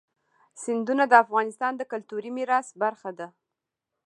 سیندونه 0.63 1.03
د 1.07 1.13
افغانستان 1.23 1.73
د 1.77 1.81
کلتوري 1.91 2.31
میراث 2.37 2.67
برخه 2.83 3.11
ده. 3.19 3.27